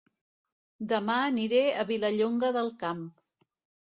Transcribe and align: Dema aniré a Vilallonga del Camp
Dema 0.93 1.17
aniré 1.25 1.59
a 1.81 1.85
Vilallonga 1.89 2.49
del 2.57 2.73
Camp 2.85 3.05